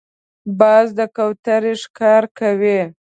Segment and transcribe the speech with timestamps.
[0.59, 2.79] باز د کوترې ښکار کوي